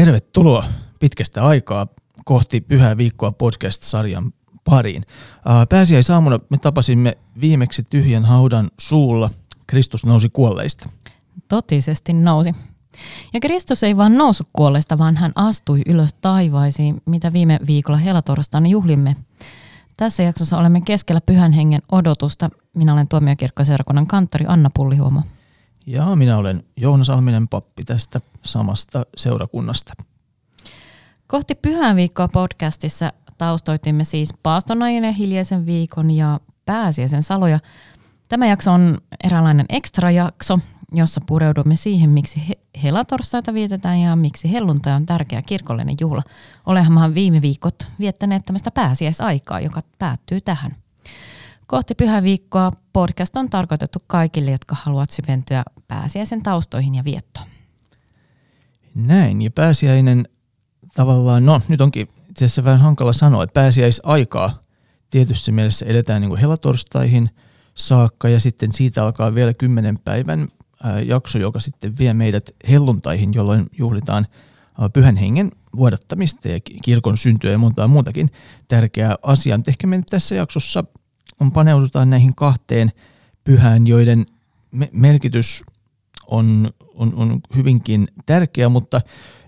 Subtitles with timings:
[0.00, 0.64] Tervetuloa
[1.00, 1.86] pitkästä aikaa
[2.24, 4.32] kohti Pyhää viikkoa podcast-sarjan
[4.64, 5.02] pariin.
[5.68, 9.30] Pääsiäisaamuna me tapasimme viimeksi tyhjän haudan suulla.
[9.66, 10.88] Kristus nousi kuolleista.
[11.48, 12.54] Totisesti nousi.
[13.32, 18.68] Ja Kristus ei vaan noussut kuolleista, vaan hän astui ylös taivaisiin, mitä viime viikolla helatorstaina
[18.68, 19.16] juhlimme.
[19.96, 22.48] Tässä jaksossa olemme keskellä pyhän hengen odotusta.
[22.76, 25.22] Minä olen tuomiokirkkoseurakunnan kanttori Anna Pullihuomo.
[25.86, 29.92] Ja minä olen Joona Salminen pappi tästä samasta seurakunnasta.
[31.26, 37.58] Kohti Pyhän viikkoa podcastissa taustoitimme siis paastonajan ja hiljaisen viikon ja pääsiäisen saloja.
[38.28, 40.58] Tämä jakso on eräänlainen ekstra-jakso,
[40.92, 46.22] jossa pureudumme siihen, miksi he- helatorstaita vietetään ja miksi helluntai on tärkeä kirkollinen juhla.
[46.66, 50.76] Olemmehan viime viikot viettäneet tämmöistä pääsiäisaikaa, joka päättyy tähän.
[51.70, 57.46] Kohti pyhäviikkoa podcast on tarkoitettu kaikille, jotka haluavat syventyä pääsiäisen taustoihin ja viettoon.
[58.94, 60.28] Näin, ja pääsiäinen
[60.94, 64.60] tavallaan, no nyt onkin itse asiassa vähän hankala sanoa, että pääsiäisaikaa
[65.10, 67.30] tietyssä mielessä eletään niin kuin helatorstaihin
[67.74, 70.48] saakka, ja sitten siitä alkaa vielä kymmenen päivän
[71.06, 74.26] jakso, joka sitten vie meidät helluntaihin, jolloin juhlitaan
[74.92, 78.30] pyhän hengen vuodattamista ja kirkon syntyä ja montaa muutakin
[78.68, 79.60] tärkeää asiaa.
[79.68, 80.84] Ehkä me nyt tässä jaksossa
[81.40, 82.92] on paneudutaan näihin kahteen
[83.44, 84.26] pyhään, joiden
[84.92, 85.64] merkitys
[86.30, 89.00] on, on, on hyvinkin tärkeä, mutta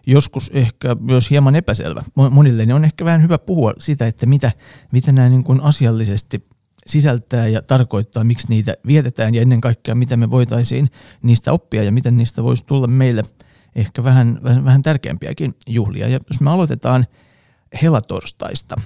[0.06, 2.02] joskus ehkä myös hieman epäselvä.
[2.30, 4.52] Monille niin on ehkä vähän hyvä puhua sitä, että mitä,
[4.92, 6.46] mitä nämä niin kuin asiallisesti
[6.86, 10.90] sisältää ja tarkoittaa, miksi niitä vietetään ja ennen kaikkea mitä me voitaisiin
[11.22, 13.22] niistä oppia ja miten niistä voisi tulla meille
[13.74, 16.08] ehkä vähän, vähän, vähän tärkeämpiäkin juhlia.
[16.08, 17.06] Ja jos me aloitetaan
[17.82, 18.76] helatorstaista,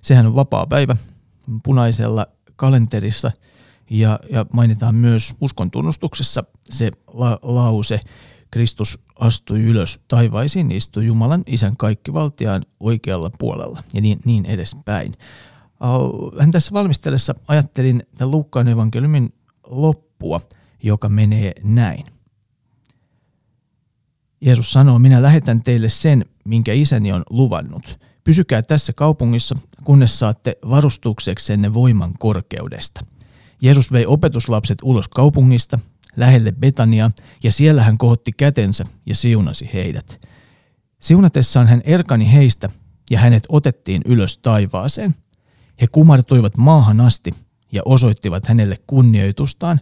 [0.00, 0.96] sehän on vapaa päivä
[1.62, 3.32] punaisella kalenterissa
[3.90, 8.00] ja, ja mainitaan myös uskon tunnustuksessa se la, lause,
[8.50, 15.16] Kristus astui ylös taivaisiin, istui Jumalan isän kaikkivaltiaan oikealla puolella ja niin, niin edespäin.
[16.40, 19.32] Hän tässä valmistellessa ajattelin tämän Luukkaan evankeliumin
[19.66, 20.40] loppua,
[20.82, 22.04] joka menee näin.
[24.40, 27.98] Jeesus sanoo, minä lähetän teille sen, minkä isäni on luvannut.
[28.24, 33.00] Pysykää tässä kaupungissa, kunnes saatte varustukseksenne voiman korkeudesta.
[33.62, 35.78] Jeesus vei opetuslapset ulos kaupungista,
[36.16, 37.10] lähelle Betania,
[37.42, 40.26] ja siellä hän kohotti kätensä ja siunasi heidät.
[40.98, 42.68] Siunatessaan hän erkani heistä,
[43.10, 45.14] ja hänet otettiin ylös taivaaseen.
[45.80, 47.30] He kumartuivat maahan asti
[47.72, 49.80] ja osoittivat hänelle kunnioitustaan,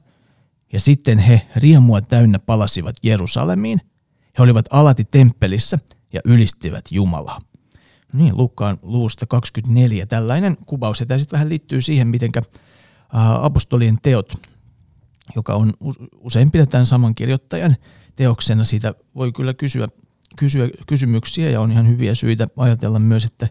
[0.72, 3.80] ja sitten he riemua täynnä palasivat Jerusalemiin.
[4.38, 5.78] He olivat alati temppelissä
[6.12, 7.40] ja ylistivät Jumalaa.
[8.12, 11.00] Niin, Lukkaan luusta 24 tällainen kuvaus.
[11.00, 12.32] Ja tämä sitten vähän liittyy siihen, miten
[13.40, 14.32] apostolien teot,
[15.36, 15.72] joka on
[16.18, 17.76] usein pidetään saman kirjoittajan
[18.16, 19.88] teoksena, siitä voi kyllä kysyä,
[20.36, 23.48] kysyä kysymyksiä ja on ihan hyviä syitä ajatella myös, että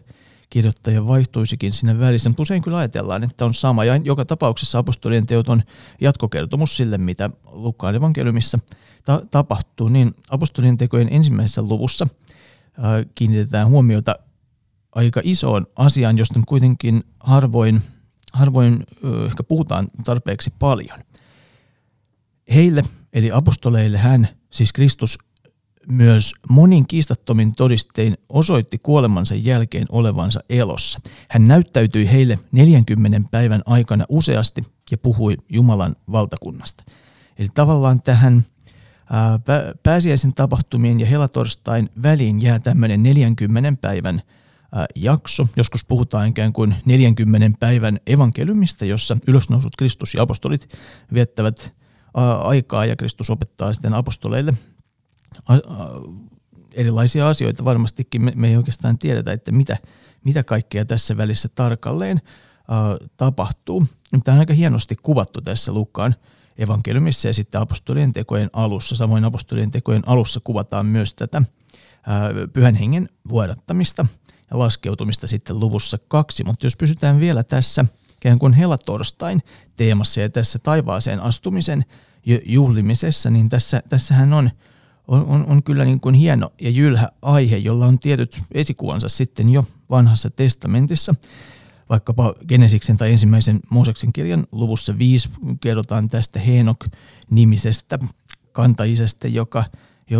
[0.50, 3.84] kirjoittaja vaihtuisikin sinne välissä, mutta usein kyllä ajatellaan, että on sama.
[3.84, 5.62] Ja joka tapauksessa apostolien teot on
[6.00, 8.58] jatkokertomus sille, mitä Lukkaan evankeliumissa
[9.04, 9.88] ta- tapahtuu.
[9.88, 12.06] Niin apostolien tekojen ensimmäisessä luvussa
[13.14, 14.16] kiinnitetään huomiota
[14.92, 17.82] aika isoon asiaan, josta kuitenkin harvoin,
[18.32, 18.86] harvoin
[19.26, 20.98] ehkä puhutaan tarpeeksi paljon.
[22.54, 22.82] Heille,
[23.12, 25.18] eli apostoleille hän, siis Kristus,
[25.88, 31.00] myös monin kiistattomin todistein osoitti kuolemansa jälkeen olevansa elossa.
[31.28, 36.84] Hän näyttäytyi heille 40 päivän aikana useasti ja puhui Jumalan valtakunnasta.
[37.38, 38.46] Eli tavallaan tähän
[39.82, 44.22] pääsiäisen tapahtumien ja helatorstain väliin jää tämmöinen 40 päivän
[44.96, 45.48] jakso.
[45.56, 50.68] Joskus puhutaan ikään kuin 40 päivän evankeliumista, jossa ylösnousut Kristus ja apostolit
[51.14, 51.74] viettävät
[52.38, 54.54] aikaa ja Kristus opettaa sitten apostoleille
[56.74, 57.64] erilaisia asioita.
[57.64, 59.78] Varmastikin me, ei oikeastaan tiedetä, että mitä,
[60.24, 62.20] mitä kaikkea tässä välissä tarkalleen
[63.16, 63.86] tapahtuu.
[64.24, 66.14] Tämä on aika hienosti kuvattu tässä Lukkaan
[66.58, 68.96] evankeliumissa ja sitten apostolien tekojen alussa.
[68.96, 71.42] Samoin apostolien tekojen alussa kuvataan myös tätä
[72.52, 74.06] pyhän hengen vuodattamista
[74.52, 76.44] laskeutumista sitten luvussa kaksi.
[76.44, 77.84] Mutta jos pysytään vielä tässä
[78.16, 79.42] ikään kuin helatorstain
[79.76, 81.84] teemassa ja tässä taivaaseen astumisen
[82.44, 84.50] juhlimisessa, niin tässä, tässähän on–
[85.08, 89.64] on, on, kyllä niin kuin hieno ja jylhä aihe, jolla on tietyt esikuvansa sitten jo
[89.90, 91.14] vanhassa testamentissa.
[91.88, 97.98] Vaikkapa Genesiksen tai ensimmäisen Mooseksen kirjan luvussa 5 kerrotaan tästä Heenok-nimisestä
[98.52, 99.64] kantaisestä, joka,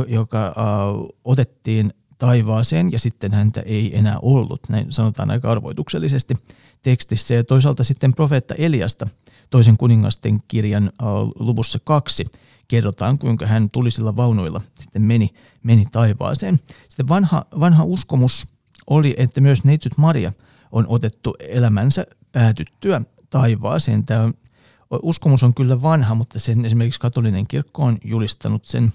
[0.09, 4.61] joka uh, otettiin taivaaseen ja sitten häntä ei enää ollut.
[4.69, 6.35] Näin sanotaan aika arvoituksellisesti
[6.83, 7.35] tekstissä.
[7.35, 9.07] Ja toisaalta sitten profeetta Eliasta
[9.51, 12.27] toisen kuningasten kirjan uh, luvussa kaksi
[12.69, 16.61] kerrotaan, kuinka hän tulisilla vaunuilla sitten meni, meni taivaaseen.
[16.89, 18.47] Sitten vanha, vanha uskomus
[18.87, 20.33] oli, että myös neitsyt Maria
[20.73, 24.07] on otettu elämänsä päätyttyä taivaaseen.
[24.07, 24.33] Tämä
[25.03, 28.93] uskomus on kyllä vanha, mutta sen esimerkiksi katolinen kirkko on julistanut sen äh,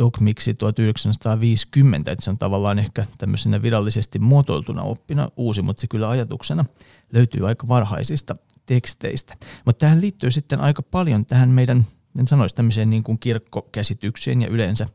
[0.00, 6.08] dogmiksi 1950, että se on tavallaan ehkä tämmöisenä virallisesti muotoiltuna oppina uusi, mutta se kyllä
[6.08, 6.64] ajatuksena
[7.12, 8.36] löytyy aika varhaisista
[8.66, 9.34] teksteistä.
[9.64, 11.86] Mutta tähän liittyy sitten aika paljon tähän meidän,
[12.18, 14.86] en sanoisi tämmöiseen niin kuin kirkkokäsitykseen ja yleensä,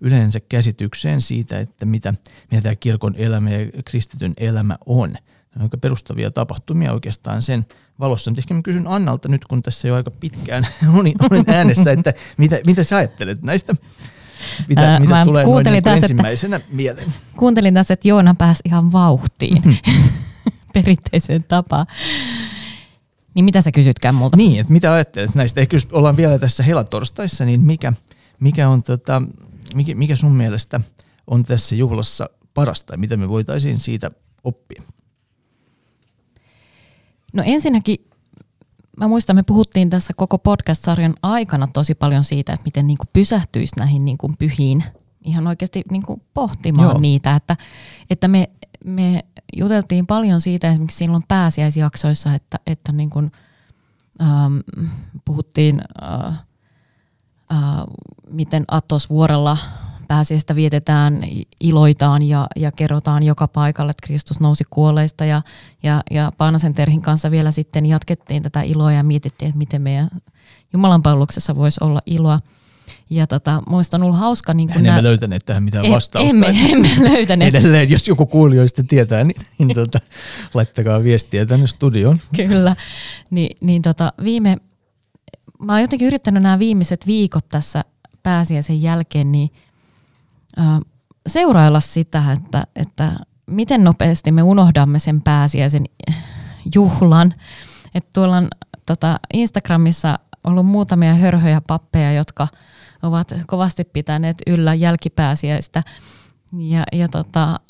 [0.00, 2.14] yleensä käsitykseen siitä, että mitä,
[2.50, 5.14] mitä tämä kirkon elämä ja kristityn elämä on.
[5.60, 7.66] aika perustavia tapahtumia oikeastaan sen
[8.00, 8.30] valossa.
[8.30, 10.66] Mutta ehkä mä kysyn Annalta nyt, kun tässä jo aika pitkään
[10.98, 13.74] olin, olin äänessä, että mitä, mitä sä ajattelet näistä
[14.68, 17.14] mitä, Ää, mitä tulee noin niin taas, ensimmäisenä että, mieleen?
[17.36, 19.62] Kuuntelin tässä, että Joona pääsi ihan vauhtiin
[20.74, 21.86] perinteiseen tapaan.
[23.34, 24.36] Niin mitä sä kysytkään multa?
[24.36, 25.60] Niin, että mitä ajattelet näistä?
[25.60, 27.92] Ehkä jos ollaan vielä tässä helatorstaissa, niin mikä,
[28.40, 29.22] mikä, on tota,
[29.74, 30.80] mikä, mikä sun mielestä
[31.26, 34.10] on tässä juhlassa parasta ja mitä me voitaisiin siitä
[34.44, 34.82] oppia?
[37.32, 38.09] No ensinnäkin
[39.00, 43.08] mä muistan, me puhuttiin tässä koko podcast-sarjan aikana tosi paljon siitä, että miten niin kuin
[43.12, 44.84] pysähtyisi näihin niin kuin pyhiin
[45.24, 47.00] ihan oikeasti niin kuin pohtimaan Joo.
[47.00, 47.56] niitä, että,
[48.10, 48.50] että me,
[48.84, 49.24] me
[49.56, 53.32] juteltiin paljon siitä esimerkiksi silloin pääsiäisjaksoissa, että, että niin kuin,
[54.22, 54.58] ähm,
[55.24, 56.26] puhuttiin, äh,
[57.52, 57.84] äh,
[58.30, 59.58] miten Atosvuorella
[60.10, 61.22] pääsiäistä vietetään,
[61.60, 65.42] iloitaan ja, ja kerrotaan joka paikalle, että Kristus nousi kuolleista ja,
[65.82, 70.08] ja, ja Paanasen Terhin kanssa vielä sitten jatkettiin tätä iloa ja mietittiin, että miten meidän
[70.72, 72.40] Jumalan palveluksessa voisi olla iloa.
[73.10, 74.54] Ja tota, muista on ollut hauska.
[74.54, 76.30] Niin kun emme löytäneet tähän mitään vastausta.
[76.30, 77.54] Emme, emme löytäneet.
[77.54, 80.00] Edelleen, jos joku kuulijoista tietää, niin, niin tota,
[80.54, 82.20] laittakaa viestiä tänne studioon.
[82.36, 82.76] Kyllä.
[83.30, 84.56] Ni, niin tota, viime,
[85.58, 87.84] mä oon jotenkin yrittänyt nämä viimeiset viikot tässä
[88.22, 89.50] pääsiäisen jälkeen, niin
[91.26, 93.12] seurailla sitä, että, että
[93.46, 95.84] miten nopeasti me unohdamme sen pääsiäisen
[96.74, 97.34] juhlan.
[97.94, 98.48] Että tuolla on
[98.86, 102.48] tota, Instagramissa ollut muutamia hörhöjä pappeja, jotka
[103.02, 105.82] ovat kovasti pitäneet yllä jälkipääsiäistä.
[106.58, 107.60] Ja, ja tota,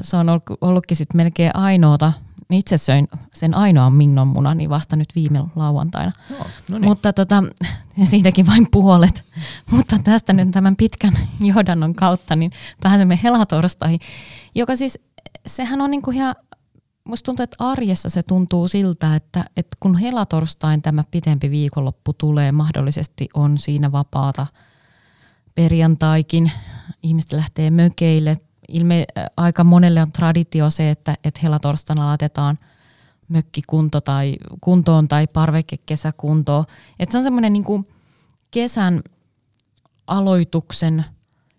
[0.00, 0.26] se on
[0.60, 2.12] ollutkin sitten melkein ainoata
[2.52, 6.12] niin itse söin sen ainoan mingnon munani vasta nyt viime lauantaina.
[6.30, 6.36] No,
[6.68, 6.88] no niin.
[6.88, 7.42] Mutta tota,
[7.96, 9.24] ja siitäkin vain puolet.
[9.70, 12.50] Mutta tästä nyt tämän pitkän johdannon kautta niin
[12.82, 14.00] pääsemme helatorstaihin,
[14.54, 14.98] joka siis,
[15.46, 16.34] sehän on niinku ihan,
[17.04, 22.52] musta tuntuu, että arjessa se tuntuu siltä, että, että kun helatorstain tämä pitempi viikonloppu tulee,
[22.52, 24.46] mahdollisesti on siinä vapaata
[25.54, 26.52] perjantaikin,
[27.02, 28.38] ihmiset lähtee mökeille,
[28.72, 29.04] ilme,
[29.36, 32.58] aika monelle on traditio se, että, että helatorstaina laitetaan
[33.28, 36.64] mökkikunto tai kuntoon tai parvekekesäkuntoon.
[36.98, 37.86] Että se on semmoinen niin
[38.50, 39.02] kesän
[40.06, 41.04] aloituksen,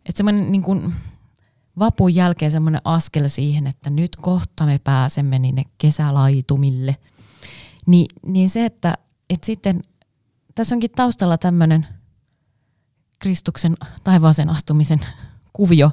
[0.06, 0.94] että semmoinen niin kuin
[1.80, 6.96] vapun jälkeen semmoinen askel siihen, että nyt kohta me pääsemme niille kesälaitumille.
[7.86, 8.98] Ni, niin se, että,
[9.30, 9.84] että sitten
[10.56, 11.88] tässä onkin taustalla tämmöinen
[13.20, 15.00] Kristuksen taivaaseen astumisen
[15.54, 15.92] kuvio,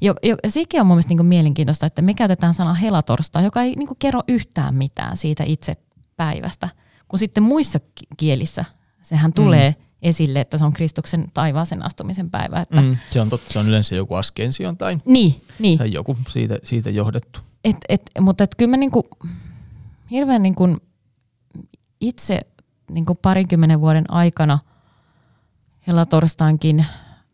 [0.00, 3.74] jo, jo, sekin on mun mielestä niin mielenkiintoista, että me käytetään sanaa helatorstai, joka ei
[3.76, 5.76] niin kerro yhtään mitään siitä itse
[6.16, 6.68] päivästä,
[7.08, 7.80] kun sitten muissa
[8.16, 8.64] kielissä
[9.02, 9.34] sehän mm.
[9.34, 12.60] tulee esille, että se on Kristuksen taivaaseen astumisen päivä.
[12.60, 15.78] Että mm, se on totta, se on yleensä joku askension tai, niin, niin.
[15.78, 17.40] tai joku siitä, siitä johdettu.
[17.64, 19.08] Et, et, mutta et kyllä mä niinku,
[20.10, 20.76] hirveän niinku
[22.00, 22.40] itse
[22.90, 24.58] niinku parinkymmenen vuoden aikana
[25.86, 26.86] helatorstainkin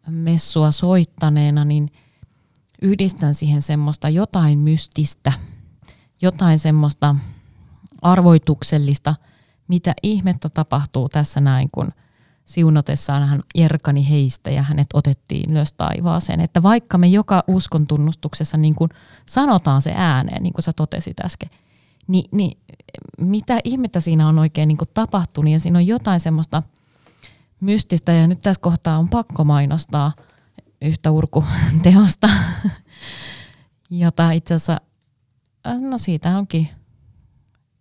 [0.07, 1.91] messua soittaneena, niin–
[2.83, 5.33] yhdistän siihen semmoista jotain mystistä,
[6.23, 7.17] jotain semmoista
[8.03, 9.15] arvoituksellista,
[9.69, 11.93] mitä ihmettä tapahtuu tässä näin, kun
[12.45, 16.41] siunatessaan hän erkani heistä ja hänet otettiin ylös taivaaseen.
[16.41, 18.91] Että vaikka me joka uskon tunnustuksessa niin kuin
[19.27, 21.51] sanotaan se ääneen, niin kuin sä totesit äsken,
[22.07, 22.59] niin, niin
[23.21, 26.63] mitä ihmettä siinä on oikein niin kuin tapahtunut ja siinä on jotain semmoista
[27.61, 30.13] mystistä ja nyt tässä kohtaa on pakko mainostaa–
[30.83, 32.29] yhtä urkuteosta,
[33.91, 34.81] jota itse asiassa,
[35.67, 36.69] äh, no siitä onkin,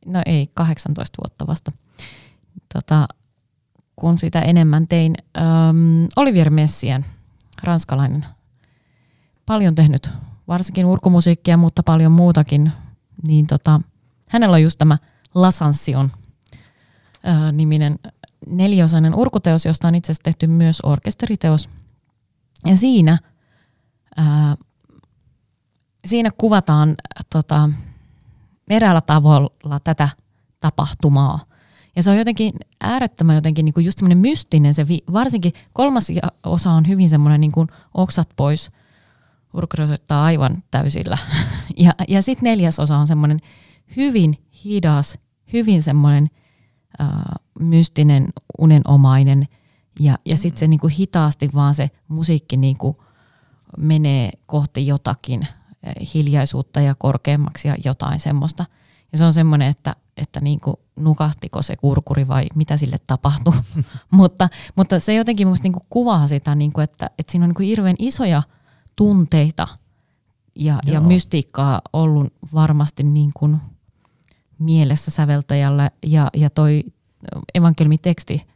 [0.06, 1.72] no ei, 18 vuotta vasta,
[2.74, 3.08] tota,
[3.96, 5.16] kun sitä enemmän tein.
[5.38, 7.06] Ähm, Olivier Messien,
[7.64, 8.26] ranskalainen,
[9.46, 10.10] paljon tehnyt,
[10.48, 12.72] varsinkin urkumusiikkia, mutta paljon muutakin,
[13.28, 13.82] niin tota,
[14.30, 14.98] hänellä on just tämä
[15.36, 16.12] Lasansion
[17.28, 18.00] äh, niminen
[18.48, 21.70] neliosainen urkuteos, josta on itse asiassa tehty myös orkesteriteos–
[22.66, 23.18] ja siinä,
[24.16, 24.56] ää,
[26.06, 26.96] siinä kuvataan
[27.32, 27.70] tota,
[28.70, 30.10] eräällä tavalla tätä
[30.60, 31.40] tapahtumaa.
[31.96, 36.08] Ja se on jotenkin äärettömän jotenkin niin kuin just semmoinen mystinen, se vi, varsinkin kolmas
[36.44, 38.72] osa on hyvin semmoinen niin kuin oksat pois,
[39.54, 41.18] urkuri soittaa aivan täysillä.
[41.78, 43.40] Ja, ja sitten neljäs osa on semmoinen
[43.98, 45.18] hyvin hidas,
[45.54, 46.30] hyvin semmoinen
[47.02, 47.08] äh,
[47.60, 49.46] mystinen, unenomainen
[50.00, 52.98] ja, ja sitten se niin kuin hitaasti vaan se musiikki niin kuin
[53.78, 55.48] menee kohti jotakin
[56.14, 58.66] hiljaisuutta ja korkeammaksi ja jotain semmoista.
[59.12, 63.54] Ja se on semmoinen, että, että niin kuin nukahtiko se kurkuri vai mitä sille tapahtui.
[64.12, 67.50] mutta, mutta se jotenkin musta niin kuin kuvaa sitä, niin kuin, että, että siinä on
[67.50, 68.44] niin kuin hirveän isoja
[68.96, 69.68] tunteita
[70.56, 73.58] ja, ja mystiikkaa ollut varmasti niin kuin
[74.60, 75.92] mielessä säveltäjällä.
[76.06, 76.84] Ja, ja toi
[77.56, 78.48] evankeliumiteksti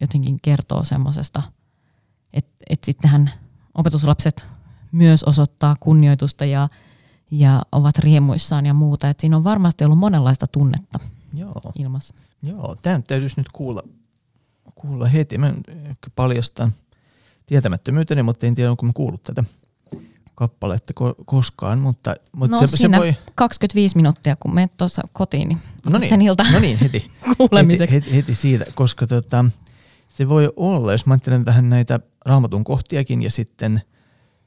[0.00, 1.42] jotenkin kertoo semmoisesta,
[2.32, 3.30] että, että sittenhän
[3.74, 4.46] opetuslapset
[4.92, 6.68] myös osoittaa kunnioitusta ja,
[7.30, 9.08] ja ovat riemuissaan ja muuta.
[9.08, 10.98] Et siinä on varmasti ollut monenlaista tunnetta
[11.34, 11.72] Joo.
[11.78, 12.14] ilmassa.
[12.42, 13.82] Joo, tämä täytyisi nyt kuulla,
[14.74, 15.38] kuulla heti.
[15.38, 15.54] Mä
[16.16, 16.72] paljastan
[17.46, 19.44] tietämättömyyteni, mutta en tiedä, onko mä kuullut tätä
[20.40, 21.78] kappaletta ko- koskaan.
[21.78, 23.14] Mutta, mutta no se, se voi...
[23.34, 27.94] 25 minuuttia, kun menet tuossa kotiin, niin no niin, sen ilta no niin, heti, kuulemiseksi.
[27.94, 29.44] Heti, heti, heti siitä, koska tota,
[30.08, 33.80] se voi olla, jos mä ajattelen vähän näitä raamatun kohtiakin ja sitten–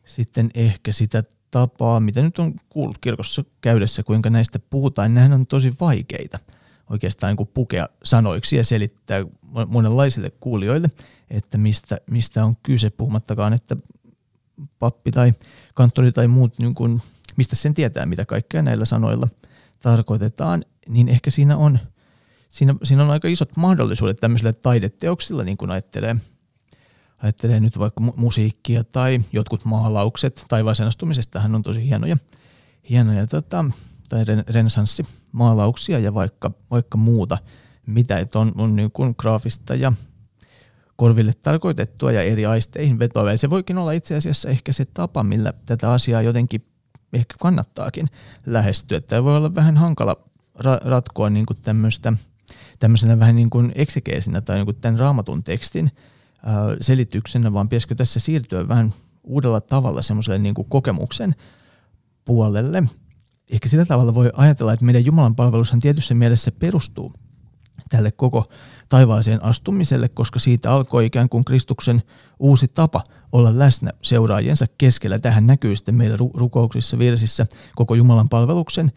[0.05, 5.33] sitten ehkä sitä tapaa, mitä nyt on kuullut kirkossa käydessä, kuinka näistä puhutaan, niin nehän
[5.33, 6.39] on tosi vaikeita
[6.89, 9.25] oikeastaan niin pukea sanoiksi ja selittää
[9.67, 10.91] monenlaisille kuulijoille,
[11.29, 13.77] että mistä, mistä on kyse, puhumattakaan, että
[14.79, 15.33] pappi tai
[15.73, 17.01] kanttori tai muut, niin kuin,
[17.35, 19.27] mistä sen tietää, mitä kaikkea näillä sanoilla
[19.79, 21.79] tarkoitetaan, niin ehkä siinä on,
[22.49, 26.15] siinä, siinä on aika isot mahdollisuudet tämmöisille taideteoksilla, niin kuin ajattelee–
[27.23, 32.17] ajattelee nyt vaikka musiikkia tai jotkut maalaukset, vasenastumisestahan on tosi hienoja,
[32.89, 33.65] hienoja tota,
[34.09, 37.37] tai renesanssimaalauksia ja vaikka, vaikka muuta,
[37.85, 39.93] mitä että on, on niin kuin graafista ja
[40.95, 43.37] korville tarkoitettua ja eri aisteihin vetoa.
[43.37, 46.65] Se voikin olla itse asiassa ehkä se tapa, millä tätä asiaa jotenkin
[47.13, 48.07] ehkä kannattaakin
[48.45, 49.01] lähestyä.
[49.01, 50.15] Tämä voi olla vähän hankala
[50.59, 52.13] ra- ratkoa niin kuin tämmöistä,
[52.79, 55.91] tämmöisenä vähän niin kuin eksegeesinä tai niin kuin tämän raamatun tekstin–
[56.81, 61.35] selityksenä, vaan pitäisikö tässä siirtyä vähän uudella tavalla semmoiselle niin kuin kokemuksen
[62.25, 62.83] puolelle.
[63.51, 67.13] Ehkä sillä tavalla voi ajatella, että meidän Jumalan palvelushan tietyssä mielessä perustuu
[67.97, 68.45] tälle koko
[68.89, 72.03] taivaaseen astumiselle, koska siitä alkoi ikään kuin Kristuksen
[72.39, 75.19] uusi tapa olla läsnä seuraajiensa keskellä.
[75.19, 77.45] Tähän näkyy sitten meidän rukouksissa, virsissä,
[77.75, 78.91] koko Jumalan palveluksen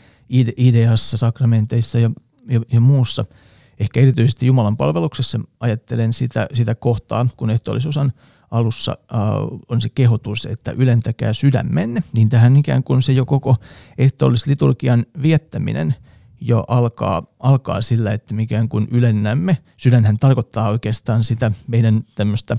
[0.56, 2.10] ideassa, sakramenteissa ja,
[2.48, 3.24] ja, ja muussa–
[3.78, 8.12] ehkä erityisesti Jumalan palveluksessa ajattelen sitä, sitä kohtaa, kun ehtoollisuusan
[8.50, 9.20] alussa äh,
[9.68, 13.54] on se kehotus, että ylentäkää sydämenne, niin tähän ikään kuin se jo koko
[13.98, 15.94] ehtoollisliturgian viettäminen
[16.40, 19.58] jo alkaa, alkaa sillä, että mikään kuin ylennämme.
[19.76, 22.56] Sydänhän tarkoittaa oikeastaan sitä meidän tämmöistä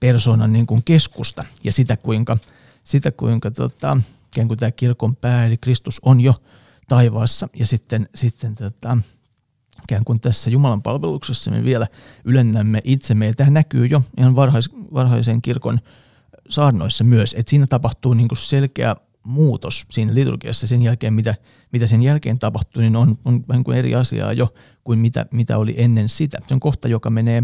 [0.00, 2.36] persoonan niin kuin keskusta ja sitä kuinka,
[2.84, 6.34] sitä kuinka tota, ikään kuin tämä kirkon pää eli Kristus on jo
[6.88, 8.98] taivaassa ja sitten, sitten tota,
[9.82, 11.86] ikään kuin tässä Jumalan palveluksessa me vielä
[12.24, 13.26] ylennämme itsemme.
[13.26, 15.80] Ja tämä näkyy jo ihan varhais, varhaisen kirkon
[16.48, 21.34] saarnoissa myös, että siinä tapahtuu niin kuin selkeä muutos siinä liturgiassa sen jälkeen, mitä,
[21.72, 24.54] mitä sen jälkeen tapahtuu, niin on, on vähän kuin eri asiaa jo
[24.84, 26.38] kuin mitä, mitä oli ennen sitä.
[26.48, 27.42] Se on kohta, joka menee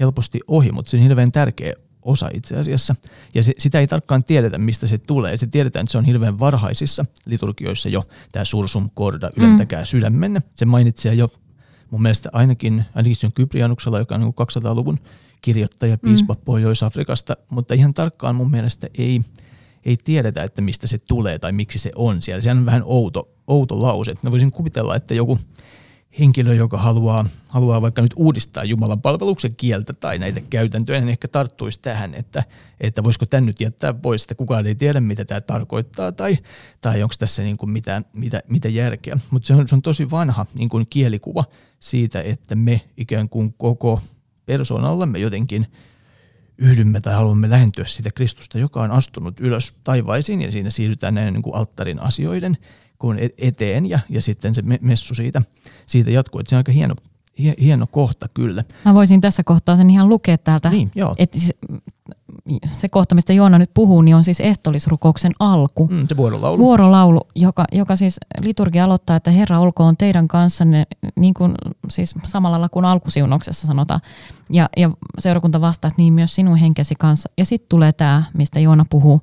[0.00, 1.72] helposti ohi, mutta se on hirveän tärkeä
[2.02, 2.94] osa itse asiassa.
[3.34, 5.36] Ja se, sitä ei tarkkaan tiedetä, mistä se tulee.
[5.36, 9.86] Se tiedetään, että se on hirveän varhaisissa liturgioissa jo tämä sursum korda, ylentäkää mm.
[9.86, 10.42] sydämenne.
[10.56, 11.32] Se mainitsee jo
[11.90, 15.04] mun mielestä ainakin, ainakin se on Kyprianuksella, joka on 200-luvun niin
[15.42, 16.40] kirjoittaja, piispa mm.
[16.44, 19.20] Pohjois-Afrikasta, mutta ihan tarkkaan mun mielestä ei,
[19.84, 22.42] ei tiedetä, että mistä se tulee tai miksi se on siellä.
[22.42, 24.14] Sehän on vähän outo, outo lause.
[24.22, 25.38] Mä voisin kuvitella, että joku
[26.18, 31.28] henkilö, joka haluaa, haluaa vaikka nyt uudistaa Jumalan palveluksen kieltä tai näitä käytäntöjä, niin ehkä
[31.28, 32.44] tarttuisi tähän, että,
[32.80, 36.38] että voisiko tämän nyt jättää pois, että kukaan ei tiedä, mitä tämä tarkoittaa tai,
[36.80, 39.18] tai onko tässä niin kuin mitä, mitä, mitä järkeä.
[39.30, 41.44] Mutta se on, se on tosi vanha niin kuin kielikuva
[41.80, 44.00] siitä, että me ikään kuin koko
[44.46, 45.66] persoonallamme jotenkin
[46.60, 51.34] yhdymme tai haluamme lähentyä siitä Kristusta, joka on astunut ylös taivaisiin ja siinä siirrytään näin
[51.34, 52.56] niin kuin alttarin asioiden
[52.98, 55.42] kuin e-, eteen ja, ja sitten se messu siitä,
[55.86, 56.40] siitä jatkuu.
[56.40, 56.94] Että se on aika hieno,
[57.60, 58.64] hieno kohta kyllä.
[58.84, 60.70] Mä voisin tässä kohtaa sen ihan lukea täältä.
[60.70, 61.14] Niin, joo.
[61.18, 61.54] Et se,
[62.72, 65.86] se kohta, mistä Joona nyt puhuu, niin on siis ehtolisrukouksen alku.
[65.86, 66.58] Mm, se vuorolaulu.
[66.58, 71.54] Vuorolaulu, joka, joka siis liturgia aloittaa, että Herra olkoon teidän kanssanne, niin kuin
[71.88, 74.00] siis samalla lailla kuin alkusiunoksessa sanotaan.
[74.50, 77.30] Ja, ja seurakunta vastaa, että niin myös sinun henkesi kanssa.
[77.38, 79.22] Ja sitten tulee tämä, mistä Joona puhuu,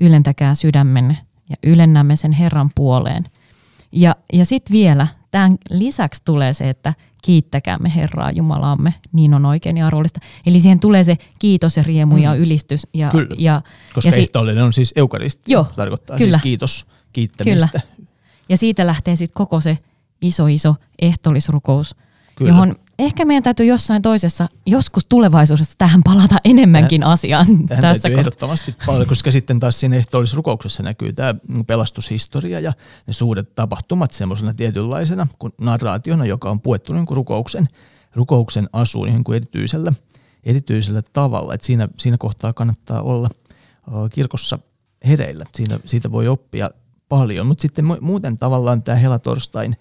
[0.00, 1.18] ylentäkää sydämenne
[1.50, 3.24] ja ylennämme sen Herran puoleen.
[3.92, 9.76] Ja, ja sitten vielä, tämän lisäksi tulee se, että kiittäkäämme Herraa Jumalaamme, niin on oikein
[9.76, 10.20] ja arvollista.
[10.46, 12.22] Eli siihen tulee se kiitos ja riemu mm.
[12.22, 12.86] ja ylistys.
[12.94, 13.34] Ja, Kyllä.
[13.38, 13.62] ja,
[13.94, 16.32] Koska ja ehtoollinen on siis eukaristi, Joo, tarkoittaa kyllä.
[16.32, 17.68] siis kiitos, kiittämistä.
[17.68, 18.06] Kyllä.
[18.48, 19.78] ja siitä lähtee sitten koko se
[20.22, 21.96] iso iso ehtoollisrukous,
[22.38, 22.50] Kyllä.
[22.50, 28.10] johon ehkä meidän täytyy jossain toisessa, joskus tulevaisuudessa tähän palata enemmänkin asiaan Tähän tässä täytyy
[28.10, 28.20] kohtaa.
[28.20, 31.34] ehdottomasti paljon, koska sitten taas siinä ehtoollisrukouksessa näkyy tämä
[31.66, 32.72] pelastushistoria ja
[33.06, 37.68] ne suuret tapahtumat semmoisena tietynlaisena kuin narraationa, joka on puettu niin kuin rukouksen,
[38.14, 39.92] rukouksen asuun niin kuin erityisellä,
[40.44, 41.54] erityisellä tavalla.
[41.54, 43.30] Et siinä, siinä kohtaa kannattaa olla
[44.12, 44.58] kirkossa
[45.06, 45.44] hereillä.
[45.54, 46.70] Siinä, siitä voi oppia
[47.08, 49.76] paljon, mutta sitten mu- muuten tavallaan tämä helatorstain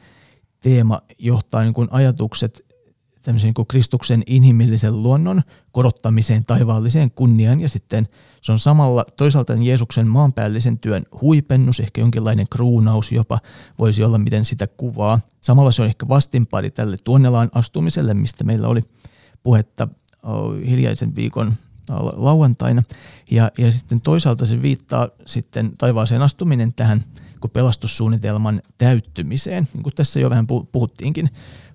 [0.59, 2.67] teema johtaa niin kuin ajatukset
[3.43, 8.07] niin kuin Kristuksen inhimillisen luonnon korottamiseen taivaalliseen kunniaan ja sitten
[8.41, 13.39] se on samalla toisaalta Jeesuksen maanpäällisen työn huipennus, ehkä jonkinlainen kruunaus jopa
[13.79, 15.19] voisi olla, miten sitä kuvaa.
[15.41, 18.83] Samalla se on ehkä vastinpari tälle tuonnelaan astumiselle, mistä meillä oli
[19.43, 19.87] puhetta
[20.67, 21.53] hiljaisen viikon
[22.13, 22.83] lauantaina.
[23.31, 27.03] Ja, ja sitten toisaalta se viittaa sitten taivaaseen astuminen tähän
[27.41, 31.29] kun pelastussuunnitelman täyttymiseen, niin kuin tässä jo vähän pu- puhuttiinkin,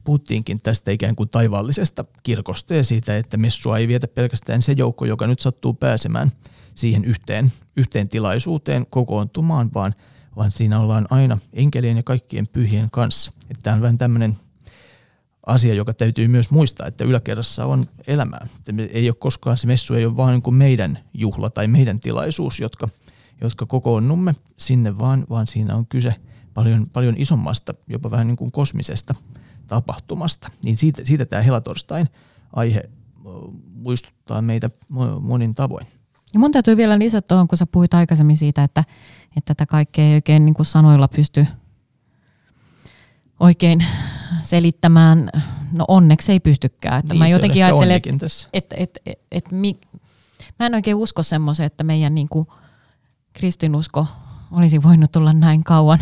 [0.05, 5.05] puhuttiinkin tästä ikään kuin taivaallisesta kirkosta ja siitä, että messua ei vietä pelkästään se joukko,
[5.05, 6.33] joka nyt sattuu pääsemään
[6.75, 9.95] siihen yhteen, yhteen tilaisuuteen kokoontumaan, vaan,
[10.37, 13.33] vaan siinä ollaan aina enkelien ja kaikkien pyhien kanssa.
[13.51, 14.37] Että tämä on vähän tämmöinen
[15.47, 18.47] asia, joka täytyy myös muistaa, että yläkerrassa on elämää.
[18.93, 22.61] Ei ole koskaan, se messu ei ole vain niin kuin meidän juhla tai meidän tilaisuus,
[22.61, 22.89] jotka,
[23.43, 26.15] jotka kokoonnumme sinne, vaan, vaan siinä on kyse
[26.55, 29.15] paljon, paljon isommasta, jopa vähän niin kuin kosmisesta
[29.67, 30.51] tapahtumasta.
[30.65, 32.09] Niin siitä, siitä tämä helatorstain
[32.53, 32.83] aihe
[33.75, 35.87] muistuttaa meitä mo- monin tavoin.
[36.35, 38.85] Ja mun täytyy vielä lisätä tuohon, kun sä puhuit aikaisemmin siitä, että,
[39.37, 41.47] että tätä kaikkea ei oikein niin kuin sanoilla pysty
[43.41, 43.85] oikein
[44.43, 45.31] selittämään.
[45.73, 46.99] No onneksi ei pystykään.
[46.99, 48.49] Että Niin, mä jotenkin ajattelen, onnekin tässä.
[48.53, 49.81] että et, et, et, mi,
[50.59, 52.47] mä en oikein usko semmoiseen, että meidän niin kuin
[53.33, 54.07] kristinusko
[54.51, 55.99] olisi voinut tulla näin kauan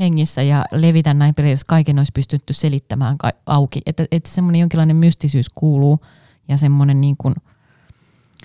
[0.00, 3.16] hengissä ja levitä näin paljon, jos kaiken olisi pystytty selittämään
[3.46, 3.82] auki.
[3.86, 6.00] Että, että semmoinen jonkinlainen mystisyys kuuluu
[6.48, 7.34] ja semmoinen niin kuin,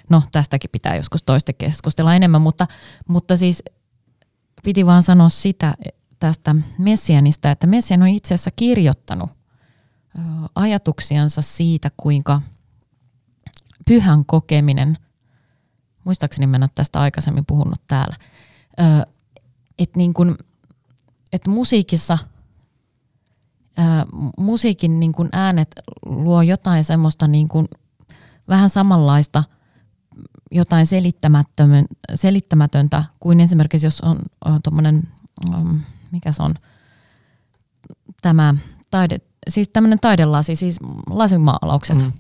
[0.10, 2.67] no tästäkin pitää joskus toista keskustella enemmän, mutta,
[3.08, 3.63] mutta siis
[4.63, 5.73] piti vaan sanoa sitä
[6.19, 9.30] tästä Messianista, että Messian on itse asiassa kirjoittanut
[10.56, 12.41] ajatuksiansa siitä, kuinka
[13.86, 14.97] pyhän kokeminen,
[16.07, 18.15] muistaakseni ole tästä aikaisemmin puhunut täällä,
[19.79, 20.37] että niin kun,
[21.33, 22.17] et musiikissa
[24.37, 27.67] musiikin niin kun äänet luo jotain semmoista niin kun,
[28.47, 29.43] vähän samanlaista
[30.51, 30.85] jotain
[32.13, 35.03] selittämätöntä kuin esimerkiksi jos on, on tuommoinen,
[35.55, 36.55] um, mikä se on,
[38.21, 38.55] tämä
[38.91, 39.17] taide,
[39.47, 42.01] siis tämmöinen taidelasi, siis lasimaalaukset.
[42.01, 42.11] Mm.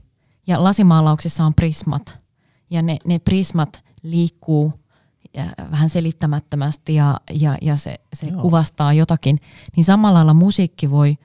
[0.47, 2.26] Ja lasimaalauksissa on prismat.
[2.69, 4.73] Ja ne, ne prismat liikkuu
[5.33, 8.41] ja vähän selittämättömästi ja, ja, ja se, se Joo.
[8.41, 9.39] kuvastaa jotakin.
[9.75, 11.17] Niin samalla lailla musiikki voi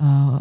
[0.00, 0.38] ö,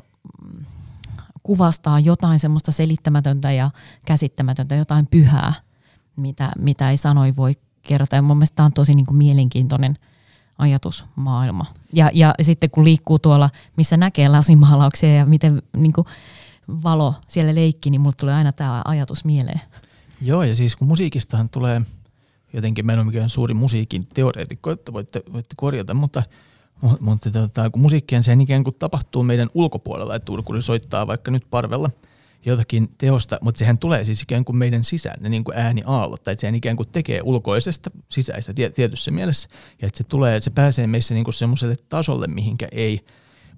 [1.43, 3.71] kuvastaa jotain semmoista selittämätöntä ja
[4.05, 5.53] käsittämätöntä, jotain pyhää,
[6.15, 8.17] mitä, mitä ei sanoi voi kertoa.
[8.17, 9.97] Ja mun mielestä tämä on tosi niin kuin mielenkiintoinen
[10.57, 11.65] ajatusmaailma.
[11.93, 16.07] Ja, ja sitten kun liikkuu tuolla, missä näkee lasimaalauksia ja miten niin kuin
[16.83, 19.61] valo siellä leikki, niin mulle tulee aina tämä ajatus mieleen.
[20.21, 21.81] Joo, ja siis kun musiikistahan tulee,
[22.53, 26.23] jotenkin mä en ole mikään suuri musiikin teoreetikko, että voitte, voitte korjata, mutta,
[26.85, 31.31] mu- mutta tota, kun musiikkihan sehän ikään kuin tapahtuu meidän ulkopuolella, että Urkuri soittaa vaikka
[31.31, 31.89] nyt parvella
[32.45, 36.31] jotakin teosta, mutta sehän tulee siis ikään kuin meidän sisään, ne niin kuin ääniaallot, tai
[36.31, 39.49] että sehän ikään kuin tekee ulkoisesta sisäistä tie- tietyssä mielessä,
[39.81, 42.99] ja että se tulee, se pääsee meissä niin kuin semmoiselle tasolle, mihinkä ei,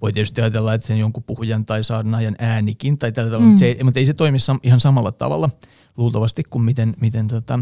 [0.02, 3.48] voi tietysti ajatella, että sen jonkun puhujan tai saarnaajan äänikin tai tällä tavalla, mm.
[3.48, 5.50] mutta, se ei, mutta ei se toimi sam, ihan samalla tavalla
[5.96, 7.58] luultavasti kuin miten, miten tota,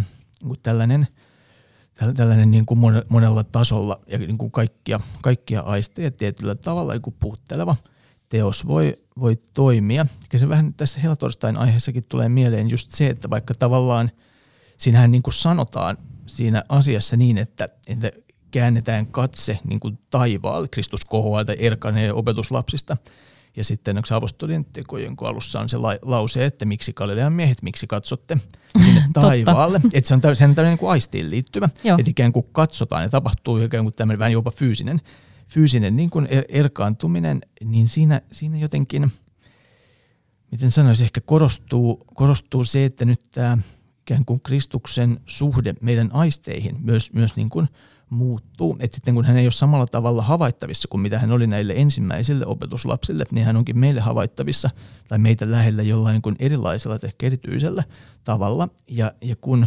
[0.46, 1.06] kuin tällainen,
[1.94, 6.92] tällä- tällainen niin kuin mon- monella tasolla ja niin kuin kaikkia, kaikkia aisteja tietyllä tavalla
[6.92, 7.76] niin kuin puhutteleva
[8.28, 10.06] teos voi, voi toimia.
[10.32, 14.10] Ja se vähän tässä helatorstain aiheessakin tulee mieleen just se, että vaikka tavallaan
[14.76, 18.10] siinähän niin kuin sanotaan siinä asiassa niin, että, että
[18.50, 22.96] käännetään katse niin kuin taivaalle, Kristus kohoaa tai erkanee opetuslapsista.
[23.56, 27.86] Ja sitten onko apostolien tekojen alussa on se la- lause, että miksi Galilean miehet, miksi
[27.86, 28.38] katsotte
[28.84, 29.80] sinne taivaalle.
[29.92, 33.02] että se on, tä- sehän on tämmöinen niin kuin aistiin liittyvä, että ikään kuin katsotaan
[33.02, 35.00] ja tapahtuu ikään kuin tämmöinen vähän jopa fyysinen,
[35.48, 39.12] fyysinen niin kuin er- erkaantuminen, niin siinä, siinä jotenkin,
[40.50, 43.58] miten sanoisi, ehkä korostuu, korostuu se, että nyt tämä
[44.02, 47.68] ikään kuin Kristuksen suhde meidän aisteihin myös, myös niin kuin
[48.12, 48.77] muuttuu.
[48.81, 52.46] Et sitten kun hän ei ole samalla tavalla havaittavissa kuin mitä hän oli näille ensimmäisille
[52.46, 54.70] opetuslapsille, niin hän onkin meille havaittavissa
[55.09, 57.85] tai meitä lähellä jollain kuin erilaisella, ehkä erityisellä
[58.25, 58.68] tavalla.
[58.88, 59.66] Ja, ja kun,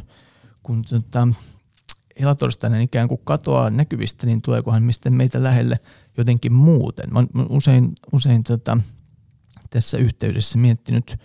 [0.64, 1.28] kun tota,
[2.20, 5.80] helatorstainen ikään kuin katoaa näkyvistä, niin tuleekohan mistä meitä lähelle
[6.18, 7.14] jotenkin muuten.
[7.14, 8.78] Mä olen usein, usein tota,
[9.70, 11.18] tässä yhteydessä miettinyt äh,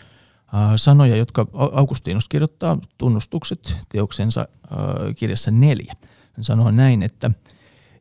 [0.76, 5.94] sanoja, jotka Augustinus kirjoittaa tunnustukset teoksensa äh, kirjassa neljä.
[6.40, 7.30] Hän sanoo näin, että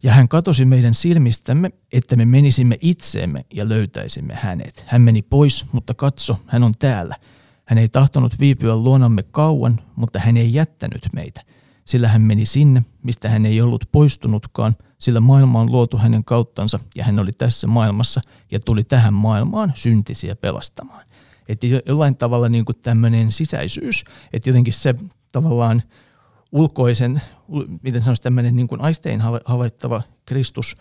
[0.04, 4.84] ja hän katosi meidän silmistämme, että me menisimme itseemme ja löytäisimme hänet.
[4.88, 7.16] Hän meni pois, mutta katso, hän on täällä.
[7.66, 11.42] Hän ei tahtonut viipyä luonamme kauan, mutta hän ei jättänyt meitä–
[11.90, 16.80] sillä hän meni sinne, mistä hän ei ollut poistunutkaan, sillä maailma on luotu hänen kauttansa
[16.96, 18.22] ja hän oli tässä maailmassa
[18.52, 21.06] ja tuli tähän maailmaan syntisiä pelastamaan.
[21.48, 24.96] Että jollain tavalla niin kuin tämmöinen sisäisyys, että jotenkin se
[25.32, 25.84] tavallaan
[26.52, 27.22] ulkoisen,
[27.82, 30.76] miten sanoisi tämmöinen niin kuin aistein havaittava Kristus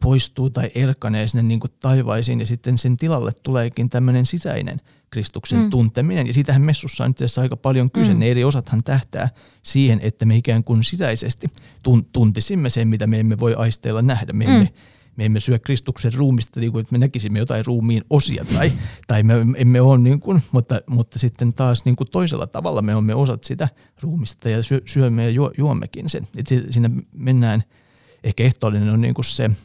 [0.00, 5.58] poistuu tai erkanee sinne niin kuin taivaisiin ja sitten sen tilalle tuleekin tämmöinen sisäinen Kristuksen
[5.58, 5.70] mm.
[5.70, 6.26] tunteminen.
[6.26, 8.14] Ja siitähän messussa on itse asiassa aika paljon kyse.
[8.14, 8.20] Mm.
[8.20, 9.28] Ne eri osathan tähtää
[9.62, 11.46] siihen, että me ikään kuin sisäisesti
[12.12, 14.32] tuntisimme sen, mitä me emme voi aisteilla nähdä.
[14.32, 14.68] Me emme, mm.
[15.16, 18.72] Me emme syö Kristuksen ruumista, niin kuin, että me näkisimme jotain ruumiin osia, tai,
[19.06, 22.94] tai me emme ole, niin kuin, mutta, mutta sitten taas niin kuin toisella tavalla me
[22.94, 23.68] olemme osat sitä
[24.02, 26.28] ruumista ja syö, syömme ja juommekin sen.
[26.36, 27.64] Et siinä mennään,
[28.24, 29.50] ehkä ehtoollinen on niin kuin se–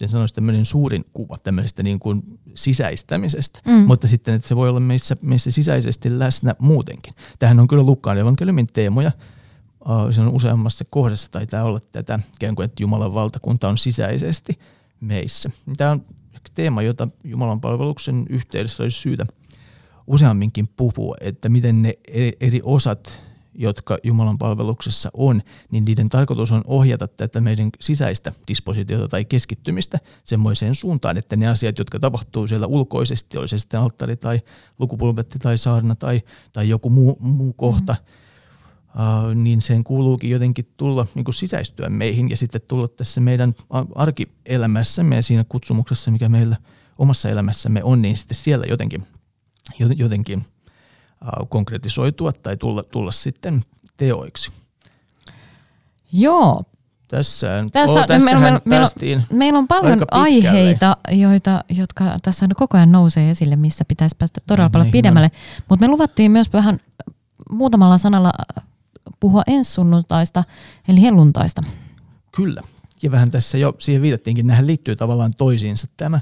[0.00, 2.22] miten sanoisi, tämmöinen suurin kuva tämmöisestä niin kuin
[2.54, 3.72] sisäistämisestä, mm.
[3.72, 7.14] mutta sitten, että se voi olla meissä, meissä sisäisesti läsnä muutenkin.
[7.38, 9.12] Tähän on kyllä Lukkaan evankeliumin teemoja,
[10.10, 14.58] se on useammassa kohdassa taitaa olla tätä, ikään kuin, että Jumalan valtakunta on sisäisesti
[15.00, 15.50] meissä.
[15.76, 16.04] Tämä on
[16.54, 19.26] teema, jota Jumalan palveluksen yhteydessä olisi syytä
[20.06, 21.98] useamminkin puhua, että miten ne
[22.40, 29.08] eri osat jotka Jumalan palveluksessa on, niin niiden tarkoitus on ohjata tätä meidän sisäistä dispositiota
[29.08, 34.16] tai keskittymistä semmoiseen suuntaan, että ne asiat, jotka tapahtuu siellä ulkoisesti, olisi se sitten alttari
[34.16, 34.40] tai
[34.78, 38.06] lukupulpetti tai saarna tai, tai joku muu, muu kohta, mm.
[38.94, 43.54] Uh, niin sen kuuluukin jotenkin tulla niin kuin sisäistyä meihin ja sitten tulla tässä meidän
[43.94, 46.56] arkielämässämme ja siinä kutsumuksessa, mikä meillä
[46.98, 49.06] omassa elämässämme on, niin sitten siellä jotenkin,
[49.96, 50.44] jotenkin–
[51.48, 53.64] konkretisoitua tai tulla, tulla sitten
[53.96, 54.52] teoiksi.
[56.12, 56.62] Joo.
[57.08, 62.76] Tässä, Tässä, oh, tässähän meillä, päästiin meillä, meillä on paljon aiheita, joita, jotka tässä koko
[62.76, 65.30] ajan nousee esille, missä pitäisi päästä todella no, paljon pidemmälle.
[65.68, 66.80] Mutta me luvattiin myös vähän
[67.50, 68.32] muutamalla sanalla
[69.20, 70.44] puhua ensi sunnuntaista,
[70.88, 71.62] eli helluntaista.
[72.36, 72.62] Kyllä.
[73.02, 76.20] Ja vähän tässä jo siihen viitattiinkin, nähän liittyy tavallaan toisiinsa tämä,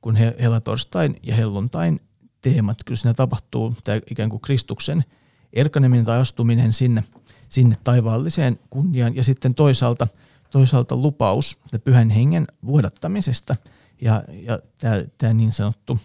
[0.00, 2.00] kun he, helatorstain ja helluntain
[2.42, 2.78] teemat.
[2.86, 5.04] Kyllä siinä tapahtuu tämä ikään kuin Kristuksen
[5.52, 7.04] erkaneminen tai astuminen sinne,
[7.48, 10.08] sinne taivaalliseen kunniaan ja sitten toisaalta,
[10.50, 13.56] toisaalta lupaus pyhän hengen vuodattamisesta
[14.00, 15.98] ja, ja tämä, tämä niin sanottu,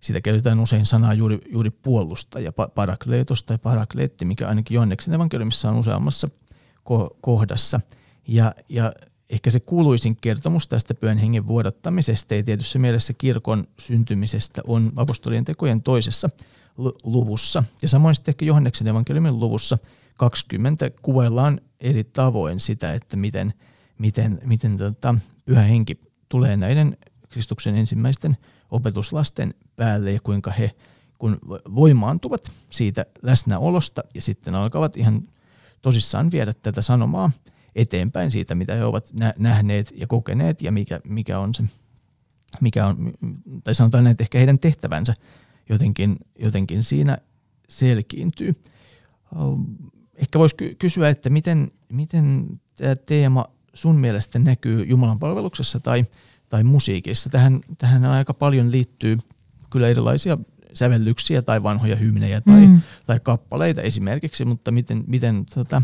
[0.00, 5.76] sitä käytetään usein sanaa juuri, juuri puolustaja, parakleetos tai parakleetti, mikä ainakin Johanneksen evankeliumissa on
[5.76, 6.28] useammassa
[7.20, 7.80] kohdassa.
[8.28, 8.92] Ja, ja
[9.30, 15.44] ehkä se kuuluisin kertomus tästä pyhän hengen vuodattamisesta ja tietyssä mielessä kirkon syntymisestä on apostolien
[15.44, 16.28] tekojen toisessa
[17.04, 17.64] luvussa.
[17.82, 19.78] Ja samoin sitten ehkä Johanneksen evankeliumin luvussa
[20.16, 23.54] 20 kuvaillaan eri tavoin sitä, että miten,
[23.98, 26.96] miten, miten tota, pyhä henki tulee näiden
[27.28, 28.36] Kristuksen ensimmäisten
[28.70, 30.74] opetuslasten päälle ja kuinka he
[31.18, 31.38] kun
[31.74, 35.28] voimaantuvat siitä läsnäolosta ja sitten alkavat ihan
[35.82, 37.30] tosissaan viedä tätä sanomaa
[37.74, 41.62] eteenpäin siitä, mitä he ovat nähneet ja kokeneet ja mikä, mikä on se,
[42.60, 43.12] mikä on,
[43.64, 45.14] tai sanotaan näin, että ehkä heidän tehtävänsä
[45.68, 47.18] jotenkin, jotenkin siinä
[47.68, 48.54] selkiintyy.
[50.14, 52.46] Ehkä voisi kysyä, että miten, miten
[52.78, 56.04] tämä teema sun mielestä näkyy Jumalan palveluksessa tai,
[56.48, 57.30] tai musiikissa.
[57.30, 59.18] Tähän, tähän aika paljon liittyy
[59.70, 60.38] kyllä erilaisia
[60.74, 62.80] sävellyksiä tai vanhoja hymnejä tai, mm.
[63.06, 65.82] tai kappaleita esimerkiksi, mutta miten, miten tota,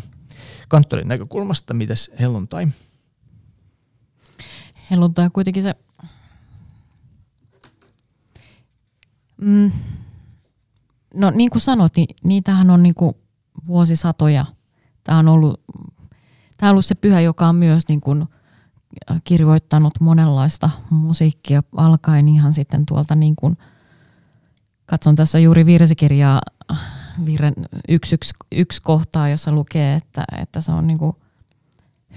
[0.69, 2.69] kanttorin näkökulmasta, mitäs helluntai?
[4.91, 5.75] Helluntai on kuitenkin se...
[9.41, 9.73] Mm.
[11.15, 13.15] No niin kuin sanot, niin niitähän on niin kuin
[13.67, 14.47] vuosisatoja.
[15.05, 15.61] Tämä on ollut,
[16.57, 18.27] tämä on ollut se pyhä, joka on myös niin kuin
[19.25, 23.59] kirjoittanut monenlaista musiikkia alkaen ihan sitten tuolta niin kuin,
[24.87, 26.41] katson tässä juuri virsikirjaa
[27.27, 27.55] virren
[27.89, 31.17] yksi, yksi, yksi kohtaa, jossa lukee, että, että se on niin kuin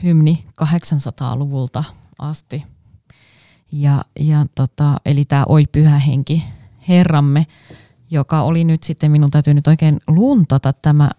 [0.03, 1.83] hymni 800-luvulta
[2.19, 2.63] asti.
[3.71, 6.43] Ja, ja tota, eli tämä Oi pyhä henki,
[6.87, 7.47] Herramme,
[8.11, 11.09] joka oli nyt sitten, minun täytyy nyt oikein luntata tämä,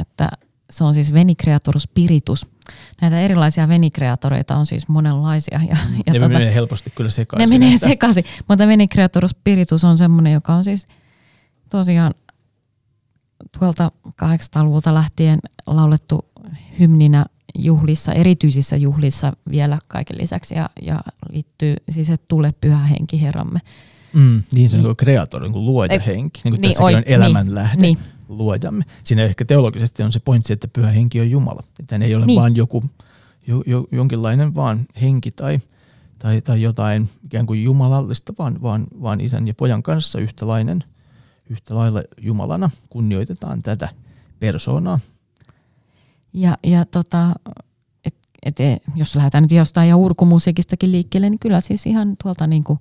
[0.00, 0.28] että
[0.70, 2.50] se on siis Venicreator Spiritus.
[3.00, 5.60] Näitä erilaisia venikreatoreita on siis monenlaisia.
[5.68, 5.96] Ja, mm.
[6.06, 7.50] ja ne tota, menee helposti kyllä sekaisin.
[7.50, 7.88] Ne menee että...
[7.88, 10.86] sekaisin, mutta Venicreator Spiritus on semmoinen, joka on siis
[11.70, 12.14] tosiaan
[13.58, 16.24] tuolta 800-luvulta lähtien laulettu
[16.78, 17.26] hymninä
[17.58, 21.00] juhlissa, erityisissä juhlissa vielä kaiken lisäksi ja, ja
[21.30, 23.60] liittyy siis, että tule pyhä henki Herramme.
[24.12, 24.96] Mm, niin se on niin.
[24.96, 27.80] kreator, niin kuin luoja henki, niin kuin niin, tässäkin oi, on elämän niin.
[27.80, 27.98] Niin.
[28.28, 28.84] Luojamme.
[29.04, 31.62] Siinä ehkä teologisesti on se pointsi, että pyhä henki on Jumala.
[31.80, 32.40] Että ei ole niin.
[32.40, 32.84] vaan joku,
[33.46, 35.60] jo, jo, jonkinlainen vaan henki tai,
[36.18, 40.84] tai, tai jotain ikään kuin jumalallista, vaan, vaan, vaan isän ja pojan kanssa yhtälainen,
[41.50, 43.88] yhtä lailla Jumalana kunnioitetaan tätä
[44.40, 45.00] persoonaa.
[46.32, 47.34] Ja, ja tota,
[48.04, 48.56] et, et,
[48.96, 52.78] jos lähdetään nyt jostain ja urkumusiikistakin liikkeelle, niin kyllä siis ihan tuolta niin kuin,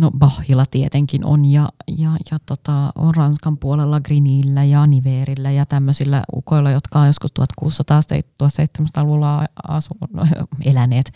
[0.00, 5.66] no Bachilla tietenkin on ja, ja, ja tota, on Ranskan puolella Grinillä ja Niverillä ja
[5.66, 10.26] tämmöisillä ukoilla, jotka on joskus 1600-1700-luvulla asu, no,
[10.64, 11.12] eläneet.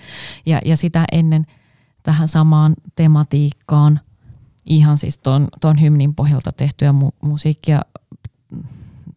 [0.46, 1.46] Ja, ja sitä ennen
[2.02, 4.00] tähän samaan tematiikkaan
[4.66, 7.82] ihan siis tuon, tuon hymnin pohjalta tehtyä mu- musiikkia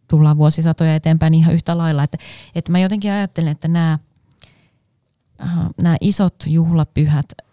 [0.08, 2.02] tullaan vuosisatoja eteenpäin ihan yhtä lailla.
[2.02, 2.18] Että,
[2.54, 3.98] että mä jotenkin ajattelen, että nämä,
[5.82, 7.47] nämä isot juhlapyhät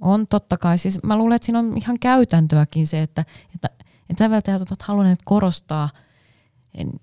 [0.00, 3.70] on totta kai, siis mä luulen, että siinä on ihan käytäntöäkin se, että, että,
[4.10, 5.88] että säveltäjät ovat halunneet korostaa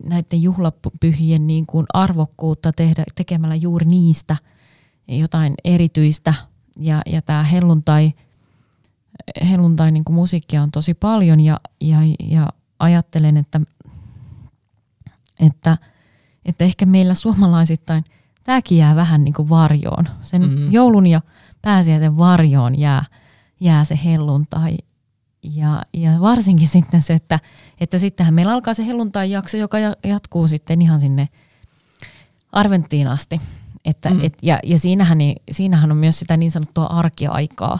[0.03, 4.35] näiden juhlapyhien niin kuin arvokkuutta tehdä, tekemällä juuri niistä
[5.07, 6.33] jotain erityistä.
[6.79, 8.13] Ja, ja tämä helluntai,
[9.49, 13.61] helluntai niin kuin musiikkia on tosi paljon ja, ja, ja ajattelen, että
[15.39, 15.77] että,
[16.45, 18.03] että ehkä meillä suomalaisittain
[18.43, 20.07] tämäkin jää vähän niin kuin varjoon.
[20.21, 20.71] Sen mm-hmm.
[20.71, 21.21] joulun ja
[21.67, 23.05] pääsiäisen varjoon jää,
[23.59, 24.77] jää se helluntai.
[25.43, 27.39] Ja, ja varsinkin sitten se, että,
[27.79, 31.29] että sittenhän meillä alkaa se helluntai-jakso, joka jatkuu sitten ihan sinne
[32.51, 33.41] Arventtiin asti.
[33.85, 34.19] Että, mm.
[34.23, 35.17] et, ja ja siinähän,
[35.51, 37.79] siinähän on myös sitä niin sanottua arkiaikaa,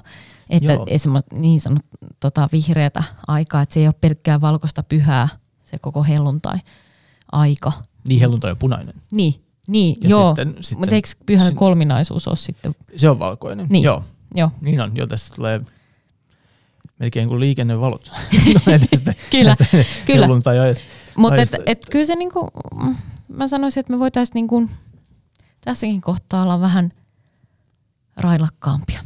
[0.50, 1.86] että esimerkiksi niin sanot,
[2.20, 5.30] tota, vihreätä aikaa, että se ei ole pelkkää valkoista pyhää
[5.64, 6.58] se koko helluntai,
[7.32, 7.72] aika.
[8.08, 8.96] Niin, helluntai on punainen.
[9.12, 10.36] Niin, niin ja joo.
[10.36, 11.56] Sitten, sitten, Mutta eikö pyhän sin...
[11.56, 12.76] kolminaisuus ole sitten?
[12.96, 13.84] Se on valkoinen, niin.
[13.84, 14.04] joo.
[14.36, 14.52] joo.
[14.62, 15.62] Niin on, jo tästä tulee
[17.00, 18.12] melkein kuin liikennevalot.
[18.92, 20.28] tästä, kyllä, tästä kyllä.
[21.18, 22.48] Mutta et, et, kyllä se niinku,
[23.28, 24.70] mä sanoisin, että me voitaisiin niinku,
[25.62, 26.94] tässäkin kohtaa olla vähän
[28.18, 29.00] railakkaampia.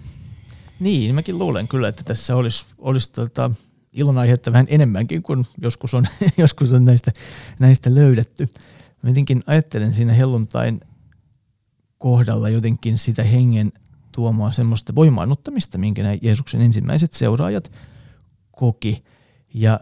[0.79, 3.51] Niin, mäkin luulen kyllä, että tässä olisi, olisi tota,
[3.93, 7.11] ilonaihetta vähän enemmänkin kuin joskus on, joskus on näistä,
[7.59, 8.47] näistä löydetty.
[9.01, 10.81] Mä jotenkin ajattelen siinä helluntain
[11.97, 13.71] kohdalla jotenkin sitä hengen
[14.11, 17.71] tuomaa semmoista voimaannuttamista, minkä nämä Jeesuksen ensimmäiset seuraajat
[18.51, 19.03] koki.
[19.53, 19.79] Ja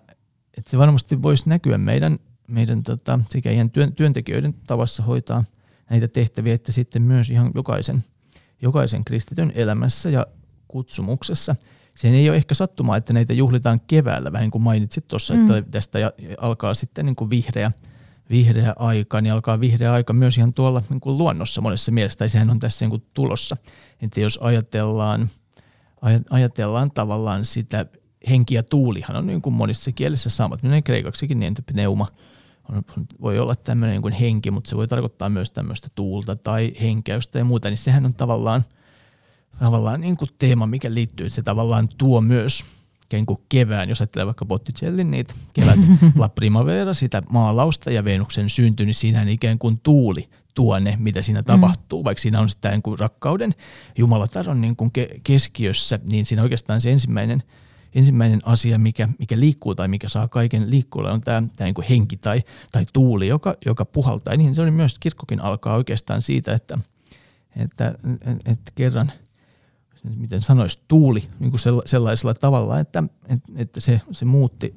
[0.58, 5.43] että se varmasti voisi näkyä meidän, meidän tota, sekä ihan työn, työntekijöiden tavassa hoitaa
[5.89, 8.03] näitä tehtäviä, että sitten myös ihan jokaisen,
[8.62, 10.27] jokaisen kristityn elämässä ja
[10.67, 11.55] kutsumuksessa–
[11.99, 15.41] Sen ei ole ehkä sattumaa, että näitä juhlitaan keväällä, vähän niin kuin mainitsit tuossa, mm.
[15.41, 15.99] että tästä
[16.38, 17.71] alkaa sitten niin kuin vihreä,
[18.30, 22.30] vihreä aika, niin alkaa vihreä aika myös ihan tuolla niin kuin luonnossa monessa mielessä, tai
[22.30, 23.58] sehän on tässä niin kuin tulossa.
[24.02, 25.30] Että jos ajatellaan,
[26.30, 27.86] ajatellaan tavallaan sitä,
[28.30, 32.08] henki ja tuulihan on niin kuin monissa kielissä samat, menee kreikaksikin niin, että pneuma
[32.70, 32.84] on,
[33.22, 37.39] voi olla tämmöinen niin kuin henki, mutta se voi tarkoittaa myös tämmöistä tuulta tai henkäystä
[37.39, 38.65] ja muuta, niin sehän on tavallaan–
[39.60, 42.65] tavallaan niin kuin teema, mikä liittyy, se tavallaan tuo myös
[43.10, 45.80] ikään kuin kevään, jos ajattelee vaikka Botticellin niitä kevät
[46.15, 51.41] La Primavera, sitä maalausta ja Venuksen synty, niin siinä ikään kuin tuuli tuonne, mitä siinä
[51.41, 51.45] mm.
[51.45, 53.56] tapahtuu, vaikka siinä on sitä niin kuin rakkauden
[53.98, 54.91] Jumalatar niin kuin
[55.24, 57.43] keskiössä, niin siinä oikeastaan se ensimmäinen,
[57.95, 61.88] ensimmäinen asia, mikä, mikä liikkuu tai mikä saa kaiken liikkuulle, on tämä, tämä niin kuin
[61.88, 64.38] henki tai, tai tuuli, joka, joka puhaltaa.
[64.38, 66.80] Niin se oli myös, kirkkokin alkaa oikeastaan siitä, että,
[67.56, 67.95] että,
[68.45, 69.12] että kerran–
[70.03, 73.03] miten sanoisi, tuuli niin kuin sellaisella tavalla, että,
[73.55, 74.75] että se, se muutti,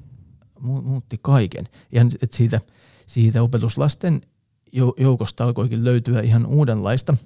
[0.60, 1.68] muutti kaiken.
[1.92, 2.60] Ja että siitä,
[3.06, 4.22] siitä opetuslasten
[4.96, 7.16] joukosta alkoikin löytyä ihan uudenlaista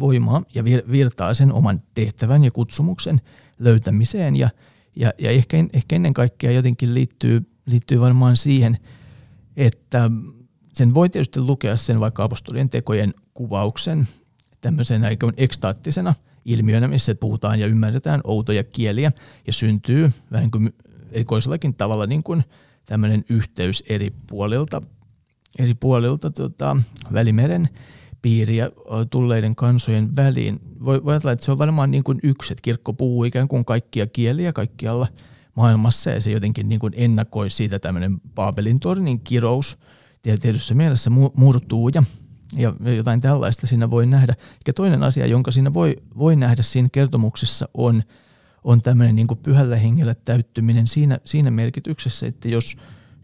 [0.00, 3.20] voimaa ja virtaa sen oman tehtävän ja kutsumuksen
[3.58, 4.36] löytämiseen.
[4.36, 4.50] Ja,
[4.96, 8.78] ja, ja ehkä, ehkä ennen kaikkea jotenkin liittyy, liittyy varmaan siihen,
[9.56, 10.10] että
[10.72, 14.08] sen voi tietysti lukea sen vaikka apostolien tekojen kuvauksen
[14.60, 16.14] tämmöisenä ekstaattisena–
[16.44, 19.12] ilmiönä, missä puhutaan ja ymmärretään outoja kieliä
[19.46, 20.74] ja syntyy vähän kuin
[21.12, 22.44] erikoisellakin tavalla niin kuin
[22.86, 24.82] tämmöinen yhteys eri puolilta,
[25.58, 26.76] eri puolilta tota,
[27.12, 27.68] Välimeren
[28.22, 28.70] piiriä
[29.10, 30.60] tulleiden kansojen väliin.
[30.84, 33.64] Voi, voi ajatella, että se on varmaan niin kuin yksi, että kirkko puhuu ikään kuin
[33.64, 35.06] kaikkia kieliä kaikkialla
[35.54, 39.78] maailmassa ja se jotenkin niin kuin ennakoi siitä tämmöinen Baabelin tornin kirous
[40.22, 42.02] tietyssä mielessä murtuu ja,
[42.56, 44.34] ja jotain tällaista siinä voi nähdä.
[44.66, 48.02] Ja toinen asia, jonka siinä voi, voi nähdä siinä kertomuksessa on,
[48.64, 52.76] on tämmöinen niin pyhällä hengellä täyttyminen siinä, siinä merkityksessä, että jos,